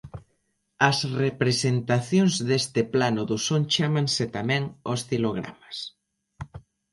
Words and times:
As 0.89 0.97
representacións 1.23 2.33
deste 2.49 2.81
plano 2.93 3.21
do 3.29 3.37
son 3.47 3.61
chámanse 3.73 4.23
tamén 4.37 4.63
oscilogramas. 4.95 5.77